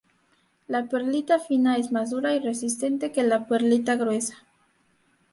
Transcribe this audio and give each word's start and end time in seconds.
La 0.67 0.87
perlita 0.89 1.37
fina 1.37 1.77
es 1.77 1.91
más 1.91 2.09
dura 2.09 2.33
y 2.33 2.39
resistente 2.39 3.11
que 3.11 3.21
la 3.21 3.45
perlita 3.45 3.97
gruesa. 3.97 4.33